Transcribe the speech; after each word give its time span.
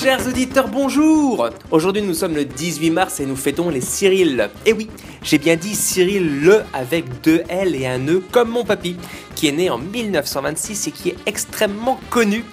Chers 0.00 0.26
auditeurs, 0.26 0.68
bonjour 0.68 1.50
Aujourd'hui 1.70 2.00
nous 2.00 2.14
sommes 2.14 2.34
le 2.34 2.46
18 2.46 2.90
mars 2.90 3.20
et 3.20 3.26
nous 3.26 3.36
fêtons 3.36 3.68
les 3.68 3.82
Cyril. 3.82 4.48
Et 4.64 4.72
oui, 4.72 4.88
j'ai 5.22 5.36
bien 5.36 5.56
dit 5.56 5.74
Cyril 5.74 6.40
le 6.40 6.62
avec 6.72 7.20
deux 7.20 7.42
L 7.50 7.74
et 7.74 7.86
un 7.86 7.98
E 8.08 8.22
comme 8.32 8.48
mon 8.48 8.64
papy, 8.64 8.96
qui 9.34 9.48
est 9.48 9.52
né 9.52 9.68
en 9.68 9.76
1926 9.76 10.86
et 10.86 10.90
qui 10.90 11.10
est 11.10 11.16
extrêmement 11.26 12.00
connu 12.08 12.46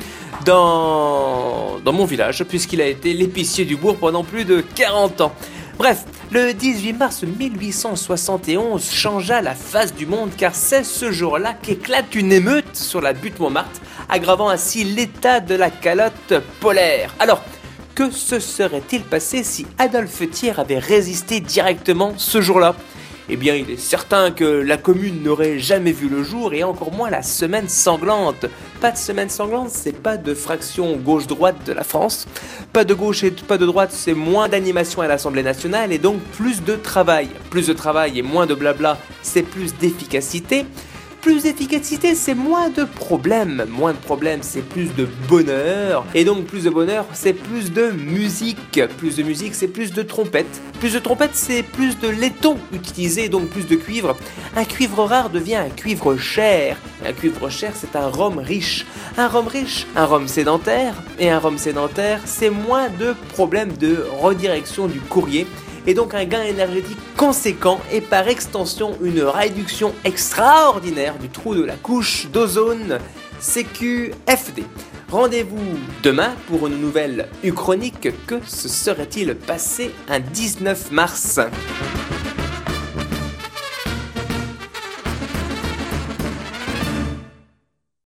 dans, 0.43 1.79
dans 1.85 1.93
mon 1.93 2.03
village, 2.03 2.43
puisqu'il 2.43 2.81
a 2.81 2.87
été 2.87 3.13
l'épicier 3.13 3.63
du 3.63 3.77
bourg 3.77 3.95
pendant 3.95 4.25
plus 4.25 4.43
de 4.43 4.61
40 4.75 5.21
ans. 5.21 5.31
Bref, 5.77 6.03
le 6.31 6.53
18 6.53 6.93
mars 6.93 7.23
1871 7.23 8.91
changea 8.91 9.41
la 9.41 9.55
face 9.55 9.95
du 9.95 10.05
monde 10.05 10.31
car 10.35 10.53
c'est 10.53 10.83
ce 10.83 11.13
jour-là 11.13 11.53
qu'éclate 11.53 12.13
une 12.13 12.33
émeute 12.33 12.75
sur 12.75 12.99
la 12.99 13.13
butte 13.13 13.39
Montmartre, 13.39 13.79
aggravant 14.09 14.49
ainsi 14.49 14.83
l'état 14.83 15.39
de 15.39 15.55
la 15.55 15.69
calotte 15.69 16.33
polaire. 16.59 17.13
Alors, 17.19 17.41
que 17.95 18.11
se 18.11 18.39
serait-il 18.39 19.01
passé 19.01 19.43
si 19.43 19.65
Adolphe 19.79 20.29
Thiers 20.29 20.59
avait 20.59 20.79
résisté 20.79 21.39
directement 21.39 22.13
ce 22.17 22.41
jour-là? 22.41 22.75
Eh 23.29 23.35
bien, 23.35 23.55
il 23.55 23.69
est 23.69 23.79
certain 23.79 24.31
que 24.31 24.45
la 24.45 24.77
commune 24.77 25.21
n'aurait 25.21 25.59
jamais 25.59 25.91
vu 25.91 26.07
le 26.07 26.23
jour 26.23 26.53
et 26.53 26.63
encore 26.63 26.93
moins 26.93 27.09
la 27.09 27.23
semaine 27.23 27.67
sanglante. 27.67 28.45
Pas 28.79 28.91
de 28.91 28.97
semaine 28.97 29.29
sanglante, 29.29 29.69
c'est 29.69 29.99
pas 29.99 30.15
de 30.15 30.33
fraction 30.33 30.95
gauche-droite 30.95 31.57
de 31.65 31.73
la 31.73 31.83
France. 31.83 32.25
Pas 32.71 32.85
de 32.85 32.93
gauche 32.93 33.25
et 33.25 33.31
pas 33.31 33.57
de 33.57 33.65
droite, 33.65 33.91
c'est 33.91 34.13
moins 34.13 34.47
d'animation 34.47 35.01
à 35.01 35.07
l'Assemblée 35.07 35.43
nationale 35.43 35.91
et 35.91 35.97
donc 35.97 36.21
plus 36.37 36.63
de 36.63 36.75
travail. 36.75 37.27
Plus 37.49 37.67
de 37.67 37.73
travail 37.73 38.17
et 38.17 38.21
moins 38.21 38.45
de 38.45 38.55
blabla, 38.55 38.97
c'est 39.23 39.43
plus 39.43 39.75
d'efficacité 39.75 40.65
plus 41.21 41.43
d'efficacité, 41.43 42.15
c'est 42.15 42.33
moins 42.33 42.69
de 42.69 42.83
problèmes. 42.83 43.65
Moins 43.69 43.93
de 43.93 43.97
problèmes, 43.97 44.39
c'est 44.41 44.61
plus 44.61 44.93
de 44.95 45.07
bonheur. 45.27 46.05
Et 46.13 46.23
donc 46.23 46.45
plus 46.45 46.63
de 46.63 46.69
bonheur, 46.69 47.05
c'est 47.13 47.33
plus 47.33 47.71
de 47.71 47.91
musique. 47.91 48.81
Plus 48.97 49.17
de 49.17 49.23
musique, 49.23 49.55
c'est 49.55 49.67
plus 49.67 49.91
de 49.91 50.03
trompettes. 50.03 50.61
Plus 50.79 50.93
de 50.93 50.99
trompettes, 50.99 51.35
c'est 51.35 51.63
plus 51.63 51.99
de 51.99 52.07
laiton 52.07 52.57
utilisé, 52.73 53.29
donc 53.29 53.49
plus 53.49 53.67
de 53.67 53.75
cuivre. 53.75 54.15
Un 54.55 54.63
cuivre 54.63 55.03
rare 55.03 55.29
devient 55.29 55.55
un 55.55 55.69
cuivre 55.69 56.17
cher. 56.17 56.77
un 57.05 57.13
cuivre 57.13 57.49
cher, 57.49 57.73
c'est 57.75 57.95
un 57.95 58.07
rhum 58.07 58.37
riche. 58.37 58.85
Un 59.17 59.27
rhum 59.27 59.47
riche, 59.47 59.87
un 59.95 60.05
rhum 60.05 60.27
sédentaire. 60.27 60.95
Et 61.19 61.29
un 61.29 61.39
rhum 61.39 61.57
sédentaire, 61.57 62.21
c'est 62.25 62.49
moins 62.49 62.89
de 62.89 63.15
problèmes 63.33 63.75
de 63.77 64.05
redirection 64.19 64.87
du 64.87 64.99
courrier 64.99 65.47
et 65.87 65.93
donc 65.93 66.13
un 66.13 66.25
gain 66.25 66.43
énergétique 66.43 66.99
conséquent 67.15 67.79
et 67.91 68.01
par 68.01 68.27
extension 68.27 68.95
une 69.01 69.23
réduction 69.23 69.93
extraordinaire 70.03 71.17
du 71.17 71.29
trou 71.29 71.55
de 71.55 71.63
la 71.63 71.75
couche 71.75 72.27
d'ozone 72.27 72.99
CQFD. 73.39 74.63
Rendez-vous 75.09 75.63
demain 76.03 76.33
pour 76.47 76.67
une 76.67 76.81
nouvelle 76.81 77.29
Uchronique. 77.43 78.09
Que 78.27 78.35
se 78.45 78.67
serait-il 78.67 79.35
passé 79.35 79.91
un 80.09 80.19
19 80.19 80.91
mars? 80.91 81.39